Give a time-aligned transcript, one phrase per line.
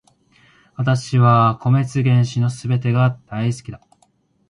[0.77, 3.79] 私は米津玄師の全てが好きだ